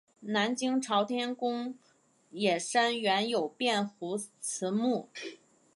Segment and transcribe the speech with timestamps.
[0.21, 1.77] 南京朝天宫
[2.31, 5.09] 冶山原有卞壸祠墓。